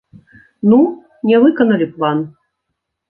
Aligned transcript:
Ну, 0.71 0.79
не 1.33 1.37
выканалі 1.43 1.91
план. 1.99 2.17